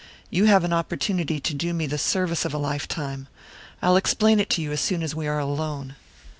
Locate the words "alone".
5.37-5.93